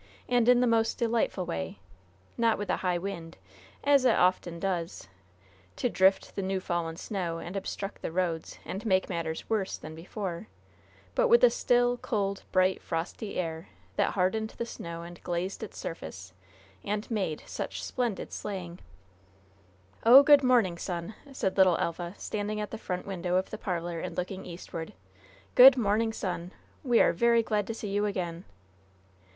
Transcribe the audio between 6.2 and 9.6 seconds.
the new fallen snow and obstruct the roads and make matters